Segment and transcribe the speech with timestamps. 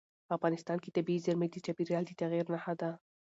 [0.35, 2.91] افغانستان کې طبیعي زیرمې د چاپېریال د تغیر نښه ده.